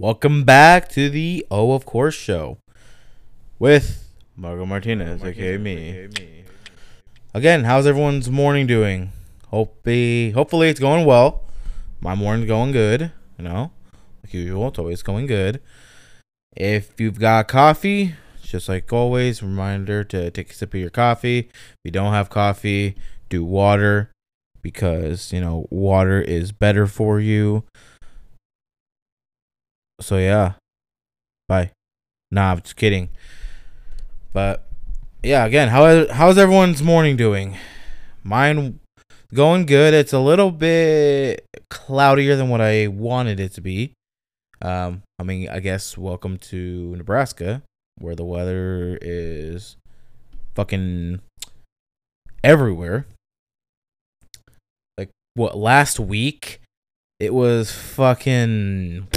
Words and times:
Welcome 0.00 0.44
back 0.44 0.88
to 0.92 1.10
the 1.10 1.46
O 1.50 1.72
of 1.72 1.84
Course 1.84 2.14
show 2.14 2.56
with 3.58 4.10
Margo 4.34 4.64
Martinez, 4.64 5.22
aka 5.22 5.58
me. 5.58 6.08
Again, 7.34 7.64
how's 7.64 7.86
everyone's 7.86 8.30
morning 8.30 8.66
doing? 8.66 9.12
Hope 9.48 9.84
hopefully 9.84 10.70
it's 10.70 10.80
going 10.80 11.04
well. 11.04 11.42
My 12.00 12.14
morning's 12.14 12.48
going 12.48 12.72
good, 12.72 13.12
you 13.36 13.44
know, 13.44 13.72
like 14.24 14.32
usual. 14.32 14.68
It's 14.68 14.78
always 14.78 15.02
going 15.02 15.26
good. 15.26 15.60
If 16.56 16.98
you've 16.98 17.20
got 17.20 17.48
coffee, 17.48 18.14
just 18.40 18.70
like 18.70 18.90
always, 18.90 19.42
reminder 19.42 20.02
to 20.04 20.30
take 20.30 20.50
a 20.50 20.54
sip 20.54 20.72
of 20.72 20.80
your 20.80 20.88
coffee. 20.88 21.40
If 21.40 21.76
you 21.84 21.90
don't 21.90 22.14
have 22.14 22.30
coffee, 22.30 22.96
do 23.28 23.44
water 23.44 24.10
because 24.62 25.30
you 25.30 25.42
know 25.42 25.66
water 25.68 26.22
is 26.22 26.52
better 26.52 26.86
for 26.86 27.20
you. 27.20 27.64
So 30.00 30.16
yeah. 30.16 30.54
Bye. 31.48 31.72
Nah, 32.30 32.52
I'm 32.52 32.60
just 32.60 32.76
kidding. 32.76 33.10
But 34.32 34.66
yeah, 35.22 35.44
again, 35.44 35.68
how 35.68 36.06
how's 36.08 36.38
everyone's 36.38 36.82
morning 36.82 37.16
doing? 37.16 37.56
Mine 38.22 38.80
going 39.34 39.66
good. 39.66 39.92
It's 39.92 40.12
a 40.12 40.18
little 40.18 40.50
bit 40.50 41.44
cloudier 41.68 42.36
than 42.36 42.48
what 42.48 42.60
I 42.60 42.86
wanted 42.86 43.40
it 43.40 43.52
to 43.54 43.60
be. 43.60 43.92
Um, 44.62 45.02
I 45.18 45.22
mean, 45.22 45.48
I 45.48 45.60
guess 45.60 45.98
welcome 45.98 46.38
to 46.38 46.96
Nebraska, 46.96 47.62
where 47.98 48.14
the 48.14 48.24
weather 48.24 48.98
is 49.00 49.76
fucking 50.54 51.20
everywhere. 52.42 53.06
Like 54.96 55.10
what 55.34 55.56
last 55.56 55.98
week 56.00 56.60
it 57.18 57.34
was 57.34 57.70
fucking 57.72 59.08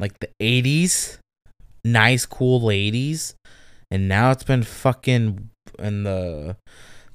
like 0.00 0.18
the 0.18 0.30
80s, 0.40 1.18
nice 1.84 2.26
cool 2.26 2.60
ladies, 2.60 3.34
and 3.90 4.08
now 4.08 4.30
it's 4.30 4.44
been 4.44 4.62
fucking 4.62 5.50
in 5.78 6.02
the 6.02 6.56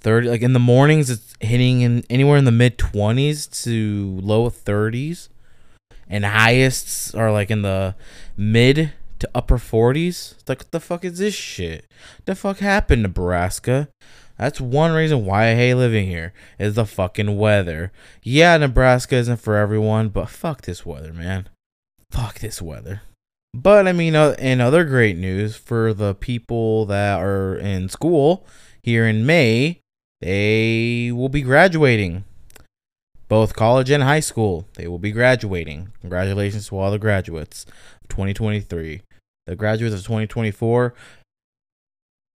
30 0.02 0.30
like 0.30 0.42
in 0.42 0.54
the 0.54 0.60
mornings 0.60 1.10
it's 1.10 1.34
hitting 1.40 1.82
in 1.82 2.04
anywhere 2.10 2.38
in 2.38 2.46
the 2.46 2.52
mid 2.52 2.78
20s 2.78 3.64
to 3.64 4.20
low 4.22 4.50
30s 4.50 5.30
and 6.08 6.26
highest 6.26 7.16
are 7.16 7.32
like 7.32 7.50
in 7.52 7.64
the 7.64 7.96
mid 8.38 8.94
to 9.20 9.30
upper 9.34 9.58
40s. 9.58 10.34
It's 10.34 10.50
like, 10.50 10.60
what 10.60 10.72
the 10.72 10.80
fuck 10.80 11.06
is 11.06 11.18
this 11.18 11.34
shit? 11.34 11.86
The 12.26 12.36
fuck 12.36 12.60
happened, 12.60 13.04
Nebraska? 13.04 13.90
That's 14.38 14.60
one 14.60 14.92
reason 14.92 15.26
why 15.26 15.48
I 15.48 15.56
hate 15.56 15.76
living 15.76 16.08
here 16.08 16.34
is 16.60 16.76
the 16.76 16.86
fucking 16.86 17.38
weather. 17.38 17.92
Yeah, 18.22 18.58
Nebraska 18.58 19.16
isn't 19.16 19.40
for 19.40 19.56
everyone, 19.56 20.10
but 20.10 20.30
fuck 20.30 20.64
this 20.64 20.86
weather, 20.86 21.14
man. 21.14 21.48
Fuck 22.12 22.40
this 22.40 22.62
weather. 22.62 23.02
But 23.54 23.88
I 23.88 23.94
mean, 23.94 24.16
uh, 24.16 24.36
in 24.38 24.60
other 24.60 24.84
great 24.84 25.18
news 25.18 25.56
for 25.56 25.94
the 25.94 26.14
people 26.14 26.86
that 26.88 27.22
are 27.22 27.56
in 27.56 27.88
school 27.90 28.46
here 28.82 29.08
in 29.08 29.26
May, 29.26 29.80
they 30.22 31.12
will 31.14 31.30
be 31.30 31.42
graduating. 31.42 32.26
Both 33.28 33.56
college 33.56 33.90
and 33.90 34.04
high 34.04 34.20
school, 34.20 34.68
they 34.76 34.88
will 34.88 35.00
be 35.00 35.12
graduating. 35.12 35.94
Congratulations 36.02 36.68
to 36.68 36.78
all 36.78 36.92
the 36.92 37.00
graduates 37.00 37.66
of 38.04 38.10
2023. 38.10 39.02
The 39.48 39.56
graduates 39.56 39.96
of 39.96 40.02
2024, 40.02 40.94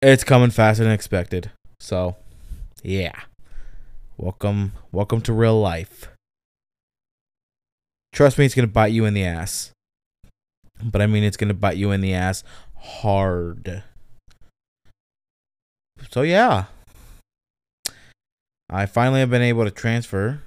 it's 0.03 0.25
coming 0.25 0.51
faster 0.51 0.85
than 0.85 0.93
expected. 0.93 1.51
So, 1.81 2.17
yeah. 2.83 3.13
Welcome, 4.17 4.73
welcome 4.93 5.21
to 5.23 5.33
real 5.33 5.61
life. 5.61 6.10
Trust 8.13 8.39
me, 8.39 8.45
it's 8.45 8.55
gonna 8.55 8.67
bite 8.67 8.93
you 8.93 9.05
in 9.05 9.15
the 9.15 9.25
ass. 9.25 9.73
But 10.83 11.03
I 11.03 11.07
mean, 11.07 11.25
it's 11.25 11.37
gonna 11.37 11.55
bite 11.55 11.77
you 11.77 11.91
in 11.91 12.01
the 12.01 12.15
ass 12.15 12.43
hard. 12.77 13.83
So 16.11 16.23
yeah, 16.23 16.65
I 18.69 18.87
finally 18.87 19.21
have 19.21 19.31
been 19.31 19.43
able 19.43 19.65
to 19.65 19.71
transfer 19.71 20.43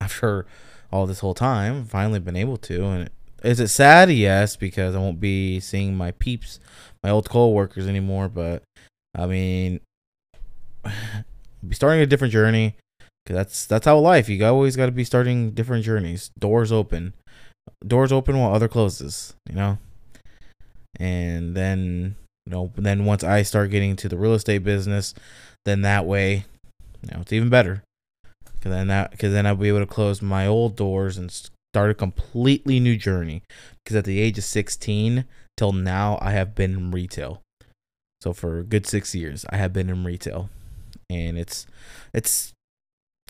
after 0.00 0.46
all 0.92 1.06
this 1.06 1.20
whole 1.20 1.34
time. 1.34 1.84
Finally 1.84 2.20
been 2.20 2.36
able 2.36 2.56
to, 2.58 2.84
and 2.84 3.10
is 3.42 3.60
it 3.60 3.68
sad? 3.68 4.10
Yes, 4.10 4.56
because 4.56 4.94
I 4.94 4.98
won't 4.98 5.20
be 5.20 5.60
seeing 5.60 5.96
my 5.96 6.10
peeps, 6.12 6.58
my 7.02 7.10
old 7.10 7.30
co-workers 7.30 7.86
anymore. 7.86 8.28
But 8.28 8.62
I 9.14 9.26
mean, 9.26 9.80
be 10.84 11.74
starting 11.74 12.00
a 12.00 12.06
different 12.06 12.32
journey. 12.32 12.76
Cause 13.28 13.36
that's 13.36 13.66
that's 13.66 13.84
how 13.84 13.98
life. 13.98 14.30
You 14.30 14.42
always 14.46 14.74
got 14.74 14.86
to 14.86 14.92
be 14.92 15.04
starting 15.04 15.50
different 15.50 15.84
journeys. 15.84 16.30
Doors 16.38 16.72
open, 16.72 17.12
doors 17.86 18.10
open 18.10 18.38
while 18.38 18.54
other 18.54 18.68
closes. 18.68 19.34
You 19.50 19.54
know, 19.54 19.78
and 20.98 21.54
then 21.54 22.16
you 22.46 22.52
know, 22.52 22.72
then 22.76 23.04
once 23.04 23.22
I 23.22 23.42
start 23.42 23.70
getting 23.70 23.96
to 23.96 24.08
the 24.08 24.16
real 24.16 24.32
estate 24.32 24.64
business, 24.64 25.12
then 25.66 25.82
that 25.82 26.06
way, 26.06 26.46
you 27.02 27.10
know, 27.12 27.20
it's 27.20 27.32
even 27.34 27.50
better. 27.50 27.82
Cause 28.62 28.72
then 28.72 28.88
that, 28.88 29.18
cause 29.18 29.32
then 29.32 29.44
I'll 29.44 29.54
be 29.54 29.68
able 29.68 29.80
to 29.80 29.86
close 29.86 30.22
my 30.22 30.46
old 30.46 30.74
doors 30.74 31.18
and 31.18 31.30
start 31.30 31.90
a 31.90 31.94
completely 31.94 32.80
new 32.80 32.96
journey. 32.96 33.42
Because 33.84 33.96
at 33.96 34.06
the 34.06 34.18
age 34.20 34.38
of 34.38 34.44
16 34.44 35.26
till 35.58 35.72
now, 35.72 36.16
I 36.22 36.30
have 36.30 36.54
been 36.54 36.72
in 36.72 36.90
retail. 36.90 37.42
So 38.22 38.32
for 38.32 38.60
a 38.60 38.64
good 38.64 38.86
six 38.86 39.14
years, 39.14 39.44
I 39.50 39.58
have 39.58 39.74
been 39.74 39.90
in 39.90 40.02
retail, 40.02 40.48
and 41.10 41.38
it's 41.38 41.66
it's 42.14 42.52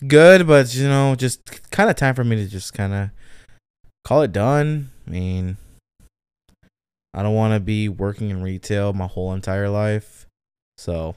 good, 0.07 0.47
but 0.47 0.73
you 0.75 0.87
know, 0.87 1.15
just 1.15 1.71
kind 1.71 1.89
of 1.89 1.95
time 1.95 2.15
for 2.15 2.23
me 2.23 2.35
to 2.37 2.47
just 2.47 2.73
kind 2.73 2.93
of 2.93 3.09
call 4.03 4.21
it 4.21 4.31
done. 4.31 4.89
I 5.07 5.09
mean, 5.09 5.57
I 7.13 7.23
don't 7.23 7.35
want 7.35 7.53
to 7.53 7.59
be 7.59 7.89
working 7.89 8.29
in 8.29 8.41
retail 8.41 8.93
my 8.93 9.07
whole 9.07 9.33
entire 9.33 9.69
life, 9.69 10.27
so 10.77 11.15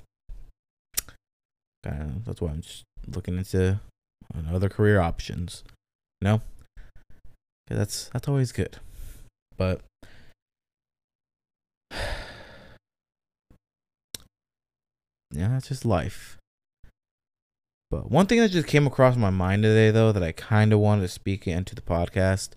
kind 1.84 2.03
of 2.03 2.25
that's 2.25 2.41
why 2.41 2.50
I'm 2.50 2.62
just 2.62 2.84
looking 3.06 3.37
into 3.37 3.81
other 4.50 4.69
career 4.69 5.00
options. 5.00 5.62
You 6.21 6.28
know, 6.28 6.41
that's 7.69 8.09
that's 8.12 8.28
always 8.28 8.53
good, 8.53 8.78
but 9.56 9.81
yeah, 15.31 15.48
that's 15.48 15.69
just 15.69 15.84
life. 15.84 16.38
But 17.92 18.10
one 18.10 18.25
thing 18.25 18.38
that 18.38 18.50
just 18.50 18.66
came 18.66 18.86
across 18.86 19.16
my 19.16 19.28
mind 19.28 19.64
today, 19.64 19.91
though, 19.91 20.12
that 20.12 20.22
I 20.22 20.32
kind 20.32 20.72
of 20.72 20.78
wanted 20.78 21.03
to 21.03 21.08
speak 21.08 21.47
into 21.47 21.75
the 21.75 21.82
podcast 21.82 22.53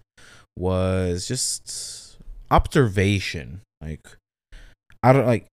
was 0.57 1.27
just 1.27 2.17
observation. 2.49 3.59
Like, 3.81 4.15
I 5.03 5.11
don't 5.11 5.27
like, 5.27 5.45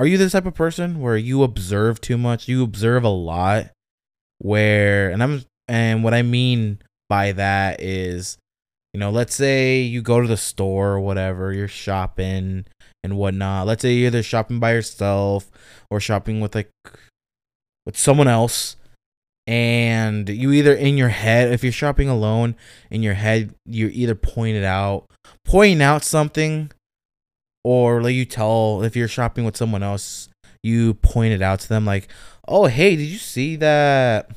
are 0.00 0.06
you 0.06 0.18
this 0.18 0.32
type 0.32 0.46
of 0.46 0.54
person 0.54 0.98
where 0.98 1.16
you 1.16 1.44
observe 1.44 2.00
too 2.00 2.18
much? 2.18 2.48
You 2.48 2.64
observe 2.64 3.04
a 3.04 3.08
lot, 3.08 3.66
where, 4.38 5.10
and 5.10 5.22
I'm, 5.22 5.44
and 5.68 6.02
what 6.02 6.12
I 6.12 6.22
mean 6.22 6.80
by 7.08 7.30
that 7.30 7.80
is, 7.80 8.36
you 8.92 8.98
know, 8.98 9.10
let's 9.10 9.36
say 9.36 9.80
you 9.80 10.02
go 10.02 10.20
to 10.20 10.26
the 10.26 10.36
store 10.36 10.94
or 10.94 11.00
whatever, 11.00 11.52
you're 11.52 11.68
shopping 11.68 12.64
and 13.04 13.16
whatnot. 13.16 13.68
Let's 13.68 13.82
say 13.82 13.94
you're 13.94 14.08
either 14.08 14.24
shopping 14.24 14.58
by 14.58 14.72
yourself 14.72 15.48
or 15.88 16.00
shopping 16.00 16.40
with 16.40 16.56
like 16.56 16.70
with 17.86 17.96
someone 17.96 18.26
else 18.26 18.74
and 19.46 20.28
you 20.28 20.52
either 20.52 20.74
in 20.74 20.96
your 20.96 21.08
head 21.08 21.50
if 21.52 21.62
you're 21.62 21.72
shopping 21.72 22.08
alone 22.08 22.54
in 22.90 23.02
your 23.02 23.14
head 23.14 23.54
you're 23.66 23.90
either 23.90 24.14
point 24.14 24.56
it 24.56 24.64
out 24.64 25.06
pointing 25.44 25.82
out 25.82 26.04
something 26.04 26.70
or 27.64 28.02
like 28.02 28.14
you 28.14 28.24
tell 28.24 28.82
if 28.82 28.94
you're 28.94 29.08
shopping 29.08 29.44
with 29.44 29.56
someone 29.56 29.82
else 29.82 30.28
you 30.62 30.94
point 30.94 31.32
it 31.32 31.42
out 31.42 31.58
to 31.58 31.68
them 31.68 31.84
like 31.84 32.08
oh 32.46 32.66
hey 32.66 32.96
did 32.96 33.06
you 33.06 33.18
see 33.18 33.56
that 33.56 34.30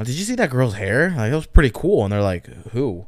oh, 0.00 0.04
did 0.04 0.14
you 0.14 0.24
see 0.24 0.34
that 0.34 0.50
girl's 0.50 0.74
hair? 0.74 1.10
Like 1.16 1.32
it 1.32 1.36
was 1.36 1.46
pretty 1.46 1.70
cool. 1.72 2.04
And 2.04 2.12
they're 2.12 2.22
like 2.22 2.46
who? 2.72 3.06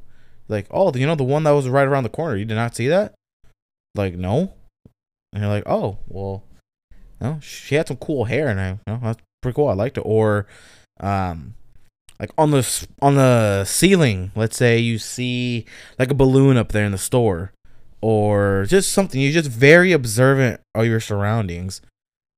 Like 0.48 0.66
oh 0.70 0.94
you 0.94 1.06
know 1.06 1.14
the 1.14 1.24
one 1.24 1.44
that 1.44 1.52
was 1.52 1.68
right 1.68 1.86
around 1.86 2.04
the 2.04 2.10
corner. 2.10 2.36
You 2.36 2.44
did 2.44 2.54
not 2.54 2.76
see 2.76 2.88
that? 2.88 3.14
Like 3.94 4.14
no. 4.14 4.52
And 5.32 5.42
you're 5.42 5.52
like 5.52 5.64
oh 5.66 5.98
well 6.06 6.44
no 7.20 7.38
she 7.40 7.76
had 7.76 7.88
some 7.88 7.96
cool 7.96 8.24
hair 8.24 8.48
and 8.48 8.60
i 8.60 8.70
you 8.70 8.78
know 8.86 9.00
that's 9.02 9.22
pretty 9.40 9.56
cool. 9.56 9.68
I 9.68 9.74
liked 9.74 9.96
it. 9.96 10.02
Or 10.02 10.46
um 11.02 11.54
like 12.18 12.30
on 12.38 12.52
the 12.52 12.86
on 13.00 13.16
the 13.16 13.64
ceiling 13.64 14.30
let's 14.36 14.56
say 14.56 14.78
you 14.78 14.98
see 14.98 15.66
like 15.98 16.10
a 16.10 16.14
balloon 16.14 16.56
up 16.56 16.72
there 16.72 16.84
in 16.84 16.92
the 16.92 16.98
store 16.98 17.52
or 18.00 18.64
just 18.68 18.92
something 18.92 19.20
you're 19.20 19.32
just 19.32 19.50
very 19.50 19.92
observant 19.92 20.60
of 20.74 20.86
your 20.86 21.00
surroundings 21.00 21.80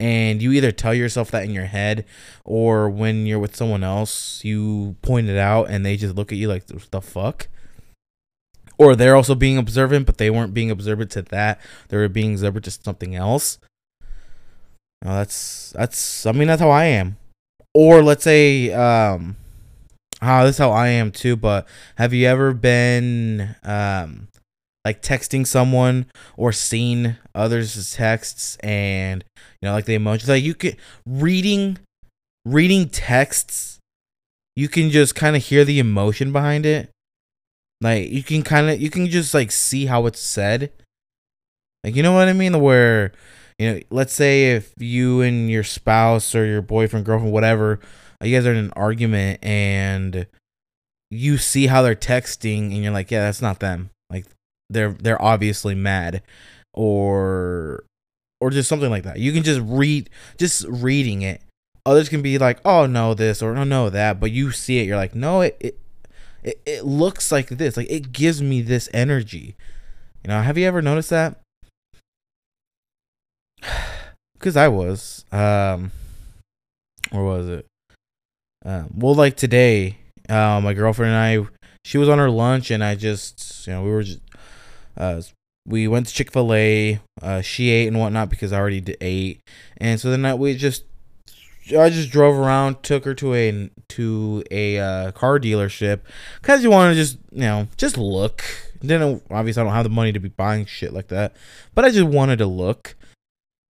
and 0.01 0.43
you 0.43 0.53
either 0.53 0.73
tell 0.73 0.93
yourself 0.93 1.31
that 1.31 1.45
in 1.45 1.51
your 1.51 1.67
head 1.67 2.05
or 2.45 2.91
when 2.91 3.27
you're 3.27 3.39
with 3.39 3.57
someone 3.57 3.85
else 3.85 4.45
you 4.45 4.97
point 5.03 5.29
it 5.29 5.39
out 5.39 5.71
and 5.71 5.85
they 5.85 5.97
just 5.97 6.17
look 6.17 6.33
at 6.33 6.39
you 6.39 6.49
like 6.49 6.67
the 6.67 7.01
fuck? 7.01 7.49
Or 8.77 8.97
they're 8.97 9.15
also 9.15 9.35
being 9.37 9.57
observant 9.57 10.07
but 10.07 10.19
they 10.19 10.31
weren't 10.31 10.53
being 10.53 10.71
observant 10.71 11.13
to 11.13 11.23
that. 11.23 11.61
They 11.89 11.97
were 11.97 12.09
being 12.09 12.35
observant 12.35 12.65
to 12.65 12.71
something 12.73 13.15
else. 13.15 13.59
That's 15.01 15.71
that's 15.73 16.25
i 16.25 16.33
mean 16.33 16.49
that's 16.49 16.63
how 16.63 16.71
i 16.71 16.85
am 16.85 17.19
or 17.75 18.03
let's 18.03 18.25
say 18.25 18.73
um 18.73 19.37
ah, 20.23 20.45
this 20.45 20.57
is 20.57 20.59
how 20.59 20.71
I 20.71 20.89
am 20.89 21.11
too, 21.11 21.37
but 21.37 21.67
have 21.97 22.15
you 22.15 22.27
ever 22.27 22.55
been 22.55 23.57
um 23.63 24.29
like 24.85 25.03
texting 25.03 25.47
someone 25.47 26.07
or 26.37 26.53
seeing 26.53 27.17
others' 27.35 27.95
texts 27.95 28.57
and 28.63 29.25
you 29.61 29.69
know 29.69 29.73
like 29.73 29.87
the 29.87 29.99
emojis 29.99 30.29
like 30.29 30.45
you 30.45 30.55
can 30.55 30.77
reading 31.07 31.79
reading 32.45 32.89
texts 32.89 33.75
you 34.57 34.69
can 34.69 34.91
just 34.91 35.15
kind 35.15 35.35
of 35.37 35.45
hear 35.45 35.65
the 35.65 35.79
emotion 35.79 36.33
behind 36.33 36.65
it. 36.65 36.91
Like 37.81 38.09
you 38.09 38.23
can 38.23 38.43
kind 38.43 38.71
of 38.71 38.81
you 38.81 38.89
can 38.89 39.07
just 39.09 39.35
like 39.35 39.51
see 39.51 39.87
how 39.87 40.07
it's 40.07 40.21
said. 40.21 40.71
Like 41.83 41.97
you 41.97 42.03
know 42.03 42.13
what 42.13 42.29
i 42.29 42.33
mean? 42.33 42.61
Where 42.61 43.13
you 43.59 43.73
know 43.73 43.81
let's 43.91 44.13
say 44.13 44.53
if 44.53 44.73
you 44.79 45.21
and 45.21 45.51
your 45.51 45.65
spouse 45.65 46.35
or 46.35 46.45
your 46.45 46.63
boyfriend 46.63 47.07
girlfriend 47.07 47.33
whatever 47.33 47.81
you 48.23 48.35
guys 48.37 48.47
are 48.47 48.53
in 48.53 48.59
an 48.59 48.73
argument 48.75 49.39
and 49.43 50.27
you 51.11 51.37
see 51.37 51.67
how 51.67 51.83
they're 51.83 51.95
texting 51.95 52.73
and 52.73 52.83
you're 52.83 52.93
like 52.93 53.11
yeah 53.11 53.21
that's 53.21 53.43
not 53.43 53.61
them 53.61 53.91
like 54.11 54.25
they're 54.71 54.93
they're 54.93 55.21
obviously 55.23 55.75
mad 55.75 56.23
or 56.73 57.85
or 58.41 58.51
just 58.51 58.69
something 58.69 58.91
like 58.91 59.05
that. 59.05 59.19
You 59.19 59.33
can 59.33 59.43
just 59.43 59.61
read 59.65 60.11
just 60.39 60.67
reading 60.69 61.23
it. 61.23 61.41
Others 61.87 62.09
can 62.09 62.23
be 62.23 62.39
like, 62.39 62.61
"Oh, 62.65 62.87
no 62.87 63.15
this" 63.15 63.43
or 63.43 63.55
"No, 63.55 63.65
no 63.65 63.91
that," 63.91 64.21
but 64.21 64.31
you 64.33 64.51
see 64.51 64.79
it, 64.79 64.87
you're 64.87 64.97
like, 64.97 65.15
"No, 65.15 65.41
it 65.41 65.57
it 65.61 65.79
it, 66.43 66.61
it 66.67 66.85
looks 66.85 67.33
like 67.33 67.49
this. 67.49 67.77
Like 67.77 67.91
it 67.91 68.13
gives 68.13 68.43
me 68.43 68.61
this 68.61 68.89
energy." 68.93 69.57
You 70.23 70.29
know, 70.29 70.43
have 70.43 70.59
you 70.59 70.67
ever 70.67 70.83
noticed 70.83 71.11
that? 71.11 71.41
Cuz 74.45 74.57
I 74.57 74.69
was 74.69 75.25
um 75.33 75.91
or 77.11 77.25
was 77.25 77.49
it? 77.49 77.67
Um, 78.65 78.91
well, 78.95 79.15
like 79.15 79.37
today, 79.37 79.99
uh, 80.29 80.61
my 80.63 80.75
girlfriend 80.75 81.15
and 81.15 81.47
I, 81.47 81.49
she 81.85 81.99
was 81.99 82.09
on 82.09 82.19
her 82.19 82.31
lunch, 82.31 82.71
and 82.71 82.83
I 82.83 82.95
just, 82.95 83.67
you 83.67 83.73
know, 83.75 83.83
we 83.83 83.91
were 83.91 84.03
just, 84.03 84.21
uh, 84.97 85.23
we 85.67 85.87
went 85.87 86.07
to 86.09 86.15
Chick 86.15 86.33
Fil 86.33 86.53
A. 86.55 87.01
Uh, 87.23 87.41
she 87.41 87.71
ate 87.71 87.89
and 87.89 87.99
whatnot 87.99 88.31
because 88.31 88.53
I 88.53 88.59
already 88.59 88.97
ate, 89.01 89.41
and 89.79 90.01
so 90.01 90.11
then 90.11 90.25
I, 90.25 90.35
we 90.35 90.57
just, 90.57 90.85
I 91.79 91.91
just 91.91 92.11
drove 92.11 92.37
around, 92.37 92.83
took 92.83 93.05
her 93.05 93.15
to 93.15 93.35
a 93.35 93.71
to 93.91 94.45
a 94.51 94.79
uh, 94.79 95.13
car 95.13 95.39
dealership 95.39 96.01
because 96.41 96.63
you 96.63 96.71
want 96.71 96.93
to 96.93 96.95
just, 96.95 97.19
you 97.33 97.41
know, 97.41 97.69
just 97.77 97.97
look. 97.97 98.45
Then 98.81 99.23
obviously 99.31 99.63
I 99.63 99.65
don't 99.65 99.73
have 99.73 99.85
the 99.85 99.89
money 99.89 100.13
to 100.13 100.21
be 100.21 100.29
buying 100.29 100.67
shit 100.67 100.93
like 100.93 101.09
that, 101.09 101.35
but 101.75 101.87
I 101.87 101.91
just 101.91 102.07
wanted 102.07 102.37
to 102.39 102.47
look, 102.47 102.97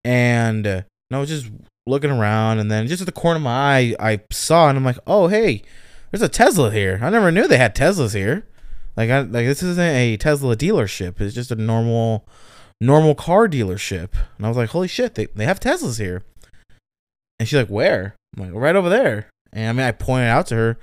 and 0.04 0.66
uh, 0.66 0.82
was 1.10 1.28
just 1.28 1.50
looking 1.86 2.10
around, 2.10 2.58
and 2.58 2.70
then 2.70 2.86
just 2.86 3.00
at 3.00 3.06
the 3.06 3.12
corner 3.12 3.36
of 3.36 3.42
my 3.42 3.50
eye, 3.50 3.96
I 3.98 4.20
saw, 4.30 4.68
and 4.68 4.78
I'm 4.78 4.84
like, 4.84 4.98
oh 5.06 5.28
hey, 5.28 5.62
there's 6.10 6.22
a 6.22 6.28
Tesla 6.28 6.70
here. 6.70 7.00
I 7.02 7.10
never 7.10 7.32
knew 7.32 7.48
they 7.48 7.58
had 7.58 7.74
Teslas 7.74 8.14
here. 8.14 8.46
Like 8.96 9.10
I 9.10 9.20
like 9.20 9.46
this 9.46 9.62
isn't 9.62 9.84
a 9.84 10.16
Tesla 10.16 10.56
dealership. 10.56 11.20
It's 11.20 11.34
just 11.34 11.50
a 11.50 11.56
normal 11.56 12.26
normal 12.80 13.14
car 13.14 13.48
dealership. 13.48 14.10
And 14.36 14.46
I 14.46 14.48
was 14.48 14.56
like, 14.56 14.70
holy 14.70 14.88
shit, 14.88 15.14
they, 15.14 15.26
they 15.26 15.44
have 15.44 15.60
Teslas 15.60 15.98
here. 15.98 16.22
And 17.38 17.48
she's 17.48 17.58
like, 17.58 17.68
where? 17.68 18.14
I'm 18.36 18.44
like, 18.44 18.54
right 18.54 18.76
over 18.76 18.88
there. 18.88 19.28
And 19.52 19.68
I 19.68 19.72
mean 19.72 19.86
I 19.86 19.92
pointed 19.92 20.28
out 20.28 20.46
to 20.48 20.54
her. 20.54 20.78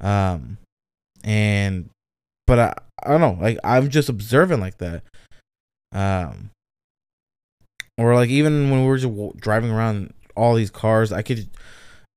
Um 0.00 0.58
and 1.22 1.90
but 2.46 2.58
I 2.58 2.74
I 3.04 3.10
don't 3.10 3.20
know, 3.20 3.38
like 3.40 3.58
I'm 3.62 3.90
just 3.90 4.08
observing 4.08 4.60
like 4.60 4.78
that. 4.78 5.02
Um 5.92 6.50
or 7.98 8.14
like 8.14 8.30
even 8.30 8.70
when 8.70 8.82
we 8.82 8.86
were 8.86 8.98
just 8.98 9.36
driving 9.38 9.70
around 9.70 10.12
all 10.36 10.54
these 10.54 10.70
cars, 10.70 11.12
I 11.12 11.22
could 11.22 11.48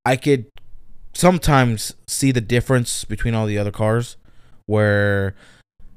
I 0.05 0.15
could 0.15 0.45
sometimes 1.13 1.93
see 2.07 2.31
the 2.31 2.41
difference 2.41 3.05
between 3.05 3.33
all 3.33 3.45
the 3.45 3.57
other 3.57 3.71
cars 3.71 4.17
where 4.65 5.35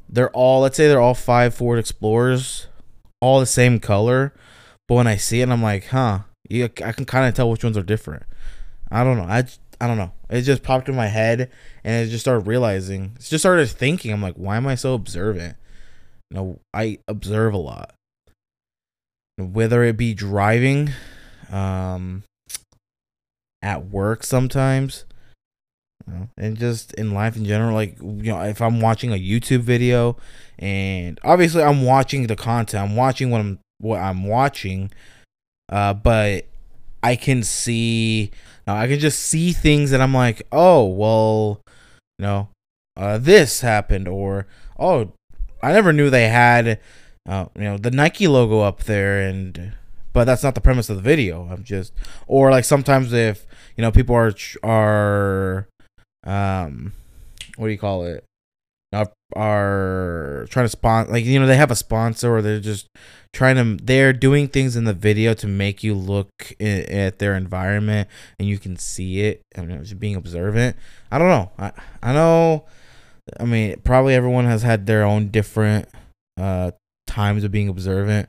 they're 0.08 0.30
all 0.30 0.60
let's 0.60 0.76
say 0.76 0.88
they're 0.88 1.00
all 1.00 1.14
five 1.14 1.54
Ford 1.54 1.78
Explorers, 1.78 2.66
all 3.20 3.40
the 3.40 3.46
same 3.46 3.80
color, 3.80 4.32
but 4.88 4.94
when 4.94 5.06
I 5.06 5.16
see 5.16 5.40
it, 5.40 5.48
I'm 5.48 5.62
like, 5.62 5.86
huh, 5.86 6.20
you, 6.48 6.64
I 6.64 6.92
can 6.92 7.04
kind 7.04 7.26
of 7.26 7.34
tell 7.34 7.50
which 7.50 7.64
ones 7.64 7.76
are 7.76 7.82
different. 7.82 8.24
I 8.90 9.02
don't 9.04 9.16
know. 9.16 9.24
I 9.24 9.44
I 9.80 9.86
don't 9.86 9.98
know. 9.98 10.12
It 10.30 10.42
just 10.42 10.62
popped 10.62 10.88
in 10.88 10.96
my 10.96 11.08
head, 11.08 11.50
and 11.84 12.06
I 12.06 12.10
just 12.10 12.22
started 12.24 12.46
realizing. 12.46 13.12
It 13.16 13.22
just 13.22 13.42
started 13.42 13.68
thinking. 13.68 14.12
I'm 14.12 14.22
like, 14.22 14.36
why 14.36 14.56
am 14.56 14.66
I 14.66 14.74
so 14.74 14.94
observant? 14.94 15.56
You 16.30 16.36
know, 16.36 16.60
I 16.72 16.98
observe 17.08 17.52
a 17.52 17.58
lot. 17.58 17.94
Whether 19.38 19.84
it 19.84 19.96
be 19.96 20.14
driving, 20.14 20.90
um, 21.50 22.24
at 23.62 23.86
work 23.86 24.22
sometimes, 24.22 25.04
you 26.06 26.14
know, 26.14 26.28
and 26.36 26.56
just 26.56 26.92
in 26.94 27.12
life 27.12 27.36
in 27.36 27.44
general. 27.44 27.74
Like 27.74 27.98
you 27.98 28.32
know, 28.32 28.40
if 28.42 28.62
I'm 28.62 28.80
watching 28.80 29.12
a 29.12 29.16
YouTube 29.16 29.60
video, 29.60 30.16
and 30.58 31.18
obviously 31.24 31.62
I'm 31.62 31.84
watching 31.84 32.26
the 32.26 32.36
content, 32.36 32.82
I'm 32.82 32.96
watching 32.96 33.30
what 33.30 33.40
I'm 33.40 33.58
what 33.78 34.00
I'm 34.00 34.24
watching, 34.24 34.90
uh, 35.68 35.94
but 35.94 36.46
I 37.02 37.16
can 37.16 37.42
see 37.42 38.30
now 38.66 38.76
I 38.76 38.86
can 38.86 38.98
just 38.98 39.18
see 39.18 39.52
things 39.52 39.90
that 39.90 40.00
I'm 40.00 40.14
like, 40.14 40.46
oh 40.52 40.86
well, 40.86 41.60
you 42.18 42.26
know, 42.26 42.48
uh, 42.96 43.18
this 43.18 43.60
happened, 43.62 44.06
or 44.06 44.46
oh, 44.78 45.12
I 45.62 45.72
never 45.72 45.92
knew 45.92 46.08
they 46.08 46.28
had, 46.28 46.78
uh, 47.26 47.46
you 47.56 47.62
know, 47.62 47.76
the 47.76 47.90
Nike 47.90 48.28
logo 48.28 48.60
up 48.60 48.84
there, 48.84 49.20
and 49.20 49.72
but 50.12 50.24
that's 50.24 50.42
not 50.42 50.54
the 50.54 50.60
premise 50.60 50.88
of 50.88 50.96
the 50.96 51.02
video. 51.02 51.48
I'm 51.50 51.64
just, 51.64 51.92
or 52.26 52.50
like 52.50 52.64
sometimes 52.64 53.12
if 53.12 53.46
you 53.76 53.82
know 53.82 53.90
people 53.90 54.14
are 54.14 54.32
are 54.62 55.68
um 56.24 56.92
what 57.56 57.66
do 57.66 57.72
you 57.72 57.78
call 57.78 58.04
it? 58.04 58.24
Are, 58.92 59.12
are 59.34 60.46
trying 60.48 60.64
to 60.64 60.70
sponsor 60.70 61.12
like 61.12 61.24
you 61.24 61.38
know 61.38 61.46
they 61.46 61.56
have 61.56 61.72
a 61.72 61.76
sponsor 61.76 62.34
or 62.34 62.40
they're 62.40 62.60
just 62.60 62.86
trying 63.32 63.56
to 63.56 63.84
they're 63.84 64.12
doing 64.12 64.48
things 64.48 64.76
in 64.76 64.84
the 64.84 64.94
video 64.94 65.34
to 65.34 65.46
make 65.46 65.82
you 65.82 65.94
look 65.94 66.30
at 66.60 67.18
their 67.18 67.34
environment 67.34 68.08
and 68.38 68.48
you 68.48 68.58
can 68.58 68.76
see 68.76 69.20
it 69.20 69.42
you 69.56 69.66
know, 69.66 69.78
just 69.78 69.98
being 69.98 70.14
observant. 70.14 70.76
I 71.10 71.18
don't 71.18 71.28
know. 71.28 71.50
I 71.58 71.72
i 72.02 72.12
know 72.14 72.64
i 73.40 73.44
mean 73.44 73.78
probably 73.82 74.14
everyone 74.14 74.44
has 74.44 74.62
had 74.62 74.86
their 74.86 75.02
own 75.02 75.28
different 75.28 75.88
uh 76.40 76.70
times 77.16 77.44
of 77.44 77.50
being 77.50 77.68
observant 77.68 78.28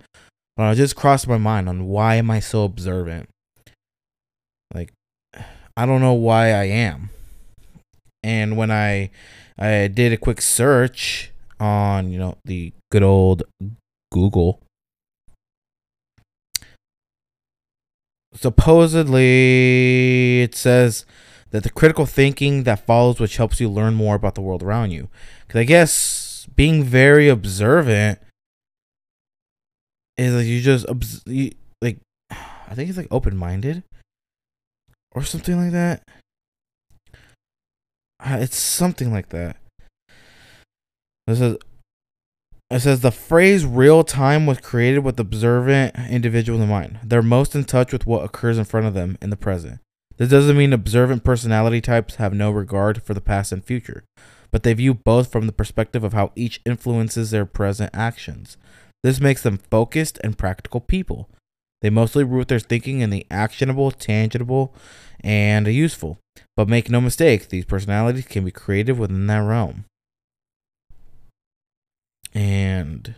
but 0.55 0.71
it 0.71 0.75
just 0.75 0.95
crossed 0.95 1.27
my 1.27 1.37
mind 1.37 1.69
on 1.69 1.85
why 1.85 2.15
am 2.15 2.31
i 2.31 2.39
so 2.39 2.63
observant 2.63 3.29
like 4.73 4.91
I 5.77 5.85
don't 5.85 6.01
know 6.01 6.13
why 6.13 6.53
I 6.53 6.63
am. 6.63 7.11
And 8.23 8.57
when 8.57 8.71
I 8.71 9.11
I 9.59 9.87
did 9.87 10.11
a 10.11 10.17
quick 10.17 10.41
search 10.41 11.31
on, 11.59 12.11
you 12.11 12.17
know, 12.17 12.37
the 12.45 12.73
good 12.91 13.03
old 13.03 13.43
Google, 14.11 14.59
supposedly 18.33 20.41
it 20.41 20.55
says 20.55 21.05
that 21.51 21.61
the 21.61 21.69
critical 21.69 22.07
thinking 22.07 22.63
that 22.63 22.85
follows 22.85 23.19
which 23.19 23.37
helps 23.37 23.61
you 23.61 23.69
learn 23.69 23.93
more 23.93 24.15
about 24.15 24.33
the 24.33 24.41
world 24.41 24.63
around 24.63 24.89
you. 24.89 25.09
Cuz 25.47 25.59
I 25.59 25.63
guess 25.63 26.47
being 26.55 26.83
very 26.83 27.29
observant 27.29 28.17
is 30.17 30.33
like 30.33 30.45
you 30.45 30.61
just 30.61 30.85
you, 31.25 31.51
like 31.81 31.99
I 32.31 32.73
think 32.73 32.89
it's 32.89 32.97
like 32.97 33.07
open-minded 33.11 33.83
or 35.13 35.23
something 35.23 35.57
like 35.57 35.71
that. 35.71 36.03
Uh, 38.19 38.37
it's 38.39 38.57
something 38.57 39.11
like 39.11 39.29
that. 39.29 39.57
It 41.27 41.35
says, 41.35 41.57
it 42.71 42.79
says 42.79 43.01
the 43.01 43.11
phrase 43.11 43.65
real 43.65 44.03
time 44.03 44.45
was 44.45 44.59
created 44.59 44.99
with 44.99 45.19
observant 45.19 45.95
individuals 46.09 46.61
in 46.61 46.69
mind. 46.69 46.99
They're 47.03 47.21
most 47.21 47.53
in 47.53 47.65
touch 47.65 47.91
with 47.91 48.07
what 48.07 48.23
occurs 48.23 48.57
in 48.57 48.65
front 48.65 48.87
of 48.87 48.93
them 48.93 49.17
in 49.21 49.29
the 49.29 49.37
present. 49.37 49.79
This 50.17 50.29
doesn't 50.29 50.57
mean 50.57 50.73
observant 50.73 51.23
personality 51.23 51.79
types 51.79 52.15
have 52.15 52.33
no 52.33 52.49
regard 52.49 53.03
for 53.03 53.13
the 53.13 53.21
past 53.21 53.51
and 53.51 53.63
future, 53.63 54.03
but 54.51 54.63
they 54.63 54.73
view 54.73 54.95
both 54.95 55.31
from 55.31 55.45
the 55.45 55.53
perspective 55.53 56.03
of 56.03 56.13
how 56.13 56.31
each 56.35 56.59
influences 56.65 57.29
their 57.29 57.45
present 57.45 57.91
actions. 57.93 58.57
This 59.03 59.19
makes 59.19 59.43
them 59.43 59.57
focused 59.57 60.19
and 60.23 60.37
practical 60.37 60.79
people. 60.81 61.29
They 61.81 61.89
mostly 61.89 62.23
root 62.23 62.47
their 62.47 62.59
thinking 62.59 63.01
in 63.01 63.11
the 63.11 63.25
actionable, 63.29 63.91
tangible, 63.91 64.73
and 65.21 65.67
useful. 65.67 66.17
But 66.55 66.67
make 66.67 66.89
no 66.89 66.99
mistake, 66.99 67.49
these 67.49 67.65
personalities 67.65 68.25
can 68.25 68.45
be 68.45 68.51
creative 68.51 68.97
within 68.97 69.27
that 69.27 69.39
realm. 69.39 69.85
And 72.33 73.15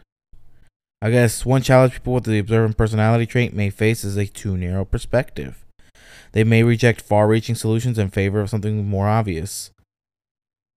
I 1.02 1.12
guess 1.12 1.46
one 1.46 1.62
challenge 1.62 1.94
people 1.94 2.14
with 2.14 2.26
the 2.26 2.40
observant 2.40 2.78
personality 2.78 3.26
trait 3.26 3.54
may 3.54 3.70
face 3.70 4.04
is 4.04 4.18
a 4.18 4.26
too 4.26 4.58
narrow 4.58 4.84
perspective. 4.84 5.66
They 6.34 6.44
may 6.44 6.64
reject 6.64 7.02
far 7.02 7.28
reaching 7.28 7.56
solutions 7.56 7.98
in 7.98 8.10
favor 8.10 8.42
of 8.42 8.50
something 8.50 8.86
more 8.86 9.08
obvious. 9.08 9.72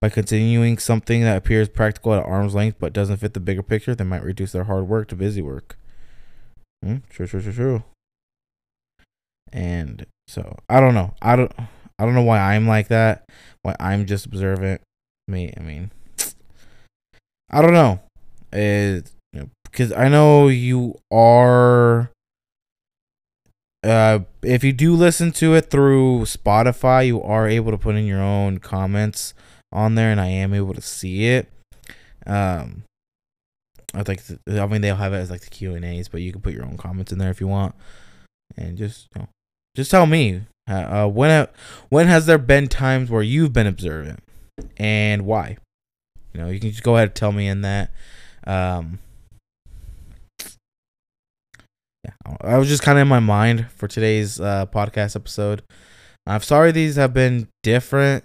By 0.03 0.09
continuing 0.09 0.79
something 0.79 1.23
that 1.23 1.37
appears 1.37 1.69
practical 1.69 2.13
at 2.13 2.25
arm's 2.25 2.57
length 2.57 2.79
but 2.81 2.93
doesn't 2.93 3.19
fit 3.19 3.35
the 3.35 3.41
bigger 3.41 3.63
picture, 3.63 3.95
they 3.95 4.03
might 4.03 4.25
reduce 4.25 4.51
their 4.51 4.65
hard 4.65 4.89
work 4.89 5.07
to 5.09 5.15
busy 5.15 5.43
work. 5.43 5.79
Hmm, 6.85 6.97
true, 7.09 7.29
true, 7.29 7.41
true, 7.41 7.53
true. 7.53 7.85
And 9.53 10.05
so 10.27 10.59
I 10.69 10.81
don't 10.81 10.95
know. 10.95 11.15
I 11.23 11.37
don't. 11.37 11.53
I 12.01 12.05
don't 12.05 12.17
know 12.17 12.23
why 12.23 12.41
I'm 12.41 12.67
like 12.67 12.89
that. 12.89 13.27
Why 13.63 13.77
I'm 13.79 14.05
just 14.07 14.27
observant. 14.27 14.81
Me. 15.29 15.55
I 15.57 15.61
mean, 15.61 15.93
I 17.49 17.63
don't 17.63 17.73
know. 17.73 18.01
It, 18.53 19.09
because 19.63 19.93
I 19.93 20.09
know 20.09 20.49
you 20.49 20.99
are. 21.13 22.11
Uh, 23.85 24.21
if 24.43 24.65
you 24.65 24.73
do 24.73 24.97
listen 24.97 25.31
to 25.33 25.55
it 25.55 25.71
through 25.71 26.23
Spotify, 26.23 27.07
you 27.07 27.23
are 27.23 27.47
able 27.47 27.71
to 27.71 27.79
put 27.79 27.95
in 27.95 28.05
your 28.05 28.21
own 28.21 28.59
comments 28.59 29.33
on 29.73 29.95
there, 29.95 30.11
and 30.11 30.21
I 30.21 30.29
am 30.29 30.55
able 30.55 30.75
to 30.75 30.83
see 30.83 31.27
it. 31.27 31.49
Um, 32.27 32.85
I 33.95 34.03
think 34.03 34.23
I 34.49 34.67
mean 34.67 34.81
they'll 34.81 34.97
have 34.97 35.13
it 35.13 35.19
as 35.19 35.31
like 35.31 35.43
the 35.43 35.51
Q 35.51 35.75
and 35.75 35.85
A's, 35.85 36.09
but 36.09 36.21
you 36.23 36.33
can 36.33 36.41
put 36.41 36.55
your 36.55 36.65
own 36.65 36.77
comments 36.77 37.13
in 37.13 37.19
there 37.19 37.31
if 37.31 37.41
you 37.41 37.49
want, 37.49 37.75
and 38.57 38.79
just 38.79 39.09
you 39.15 39.23
know, 39.23 39.29
just 39.77 39.91
tell 39.91 40.07
me 40.07 40.43
uh, 40.69 41.05
uh 41.05 41.09
when 41.09 41.49
when 41.89 42.07
has 42.07 42.27
there 42.27 42.39
been 42.39 42.69
times 42.69 43.11
where 43.11 43.23
you've 43.23 43.53
been 43.53 43.67
observant 43.67 44.23
and 44.77 45.27
why. 45.27 45.57
You 46.33 46.41
know, 46.41 46.49
you 46.49 46.61
can 46.61 46.71
just 46.71 46.83
go 46.83 46.97
ahead 46.97 47.09
and 47.09 47.15
tell 47.15 47.33
me 47.33 47.47
in 47.47 47.61
that. 47.63 47.91
Um, 48.47 48.99
yeah, 52.05 52.37
I 52.41 52.59
was 52.59 52.69
just 52.69 52.83
kind 52.83 52.99
of 52.99 53.03
in 53.03 53.09
my 53.09 53.21
mind 53.21 53.67
for 53.77 53.87
today's 53.87 54.41
uh, 54.41 54.67
podcast 54.67 55.15
episode. 55.15 55.63
I'm 56.27 56.41
sorry 56.41 56.73
these 56.73 56.97
have 56.97 57.13
been 57.13 57.49
different, 57.63 58.25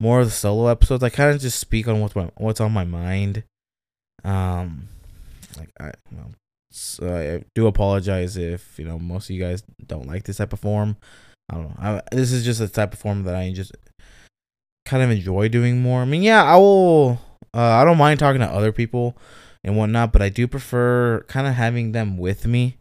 more 0.00 0.20
of 0.20 0.26
the 0.26 0.32
solo 0.32 0.68
episodes. 0.68 1.02
I 1.02 1.08
kind 1.08 1.34
of 1.34 1.40
just 1.40 1.58
speak 1.58 1.88
on 1.88 2.00
what's 2.00 2.16
my, 2.16 2.30
what's 2.36 2.60
on 2.60 2.72
my 2.72 2.84
mind. 2.84 3.44
Um, 4.24 4.88
like 5.56 5.70
I, 5.80 5.92
so 6.70 7.16
I 7.16 7.44
do 7.54 7.66
apologize 7.66 8.36
if 8.36 8.78
you 8.78 8.84
know 8.84 8.98
most 8.98 9.30
of 9.30 9.36
you 9.36 9.42
guys 9.42 9.62
don't 9.86 10.06
like 10.06 10.24
this 10.24 10.36
type 10.36 10.52
of 10.52 10.60
form. 10.60 10.96
I 11.48 11.54
don't 11.54 11.68
know. 11.68 11.76
I, 11.78 12.02
this 12.14 12.32
is 12.32 12.44
just 12.44 12.60
a 12.60 12.68
type 12.68 12.92
of 12.92 12.98
form 12.98 13.22
that 13.22 13.34
I 13.34 13.50
just 13.52 13.72
kind 14.84 15.02
of 15.02 15.10
enjoy 15.10 15.48
doing 15.48 15.80
more. 15.80 16.02
I 16.02 16.04
mean, 16.04 16.22
yeah, 16.22 16.44
I 16.44 16.56
will. 16.56 17.18
Uh, 17.54 17.60
I 17.60 17.84
don't 17.84 17.96
mind 17.96 18.20
talking 18.20 18.40
to 18.40 18.46
other 18.46 18.72
people 18.72 19.16
and 19.64 19.76
whatnot, 19.76 20.12
but 20.12 20.20
I 20.20 20.28
do 20.28 20.46
prefer 20.46 21.24
kind 21.28 21.46
of 21.46 21.54
having 21.54 21.92
them 21.92 22.18
with 22.18 22.46
me 22.46 22.76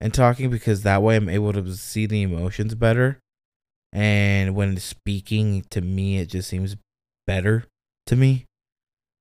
and 0.00 0.14
talking 0.14 0.50
because 0.50 0.82
that 0.82 1.02
way 1.02 1.16
I'm 1.16 1.28
able 1.28 1.52
to 1.52 1.74
see 1.74 2.06
the 2.06 2.22
emotions 2.22 2.74
better. 2.76 3.18
And 3.94 4.56
when 4.56 4.76
speaking 4.78 5.64
to 5.70 5.80
me, 5.80 6.18
it 6.18 6.26
just 6.26 6.48
seems 6.48 6.76
better 7.26 7.64
to 8.06 8.16
me 8.16 8.44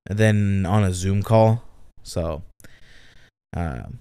than 0.10 0.66
on 0.66 0.84
a 0.84 0.94
Zoom 0.94 1.22
call. 1.22 1.64
So, 2.02 2.42
um, 3.56 4.00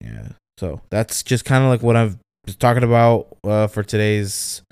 yeah. 0.00 0.28
So 0.58 0.82
that's 0.90 1.22
just 1.22 1.46
kind 1.46 1.64
of 1.64 1.70
like 1.70 1.82
what 1.82 1.96
I've 1.96 2.18
talking 2.58 2.82
about 2.82 3.36
uh, 3.44 3.66
for 3.66 3.82
today's, 3.82 4.62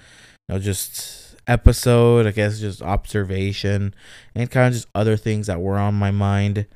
you 0.48 0.54
know, 0.54 0.60
just 0.60 1.36
episode. 1.46 2.26
I 2.26 2.32
guess 2.32 2.60
just 2.60 2.82
observation 2.82 3.94
and 4.34 4.50
kind 4.50 4.68
of 4.68 4.74
just 4.74 4.88
other 4.94 5.16
things 5.16 5.46
that 5.46 5.60
were 5.60 5.78
on 5.78 5.94
my 5.94 6.10
mind. 6.10 6.66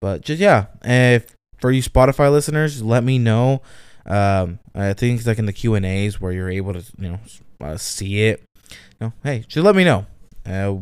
But 0.00 0.22
just 0.22 0.40
yeah, 0.40 0.66
if 0.82 1.34
for 1.58 1.70
you 1.70 1.82
Spotify 1.82 2.30
listeners, 2.30 2.82
let 2.82 3.04
me 3.04 3.18
know. 3.18 3.60
Um, 4.06 4.60
I 4.74 4.92
think 4.92 5.18
it's 5.18 5.26
like 5.26 5.38
in 5.38 5.46
the 5.46 5.52
Q 5.52 5.74
and 5.74 5.84
A's 5.84 6.20
where 6.20 6.32
you're 6.32 6.50
able 6.50 6.72
to 6.74 6.84
you 6.98 7.10
know 7.10 7.20
uh, 7.60 7.76
see 7.76 8.24
it. 8.24 8.42
You 8.70 9.08
know, 9.08 9.12
hey, 9.22 9.44
just 9.48 9.64
let 9.64 9.76
me 9.76 9.84
know. 9.84 10.06
Uh, 10.48 10.76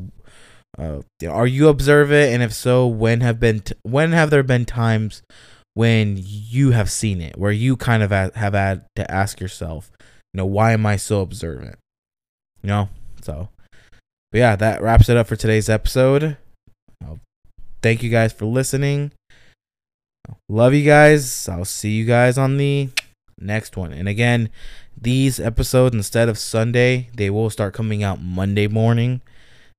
uh, 0.77 1.01
are 1.29 1.47
you 1.47 1.69
observant, 1.69 2.33
and 2.33 2.43
if 2.43 2.53
so, 2.53 2.87
when 2.87 3.21
have 3.21 3.41
been 3.41 3.61
t- 3.61 3.75
when 3.83 4.13
have 4.13 4.31
there 4.31 4.43
been 4.43 4.65
times 4.65 5.23
when 5.75 6.17
you 6.19 6.73
have 6.73 6.91
seen 6.91 7.21
it, 7.21 7.39
where 7.39 7.53
you 7.53 7.77
kind 7.77 8.03
of 8.03 8.11
have 8.11 8.55
had 8.55 8.85
to 8.97 9.11
ask 9.11 9.41
yourself, 9.41 9.91
you 10.01 10.39
know, 10.39 10.47
why 10.47 10.73
am 10.73 10.85
I 10.87 10.97
so 10.97 11.21
observant? 11.21 11.79
You 12.63 12.69
know, 12.69 12.89
so, 13.23 13.49
but 14.33 14.39
yeah, 14.39 14.57
that 14.57 14.83
wraps 14.83 15.09
it 15.09 15.17
up 15.17 15.27
for 15.27 15.37
today's 15.37 15.69
episode. 15.69 16.37
thank 17.83 18.03
you 18.03 18.11
guys 18.11 18.33
for 18.33 18.47
listening. 18.47 19.13
Love 20.49 20.75
you 20.75 20.85
guys. 20.85 21.49
I'll 21.49 21.65
see 21.65 21.91
you 21.91 22.05
guys 22.05 22.39
on 22.39 22.57
the 22.57 22.89
next 23.39 23.77
one. 23.77 23.93
And 23.93 24.09
again, 24.09 24.51
these 25.01 25.41
episodes 25.41 25.95
instead 25.95 26.29
of 26.29 26.39
Sunday, 26.39 27.09
they 27.17 27.31
will 27.31 27.51
start 27.51 27.75
coming 27.75 28.03
out 28.03 28.23
Monday 28.23 28.69
morning. 28.69 29.23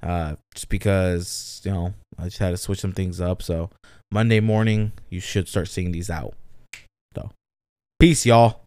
Uh, 0.04 0.36
just 0.54 0.70
because 0.70 1.62
you 1.64 1.72
know 1.72 1.94
I 2.20 2.26
just 2.26 2.38
had 2.38 2.52
to 2.52 2.58
switch 2.58 2.80
some 2.80 2.94
things 2.94 3.20
up. 3.20 3.42
So 3.42 3.70
Monday 4.12 4.40
morning, 4.40 4.92
you 5.10 5.20
should 5.20 5.48
start 5.48 5.68
seeing 5.68 5.92
these 5.92 6.10
out. 6.10 6.36
So, 7.16 7.32
peace, 8.00 8.26
y'all. 8.26 8.65